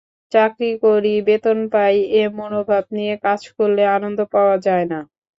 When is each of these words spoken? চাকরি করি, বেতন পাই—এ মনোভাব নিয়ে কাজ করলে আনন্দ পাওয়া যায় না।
চাকরি 0.31 0.69
করি, 0.83 1.13
বেতন 1.27 1.59
পাই—এ 1.73 2.23
মনোভাব 2.37 2.83
নিয়ে 2.97 3.13
কাজ 3.25 3.41
করলে 3.57 3.83
আনন্দ 3.95 4.19
পাওয়া 4.33 4.55
যায় 4.65 4.85
না। 4.91 4.99